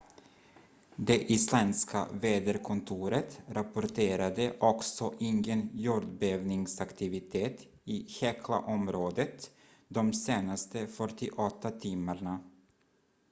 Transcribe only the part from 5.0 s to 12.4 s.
ingen jordbävningsaktivitet i heklaområdet de senaste 48 timmarna